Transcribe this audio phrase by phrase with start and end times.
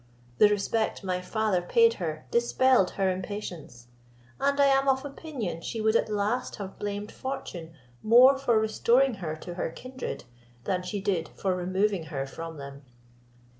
[0.39, 3.85] The respect my father paid her dispelled her impatience;
[4.39, 9.13] and I am of opinion she would at last have blamed fortune more for restoring
[9.21, 10.23] her to her kindred,
[10.63, 12.81] than she did for removing her from them.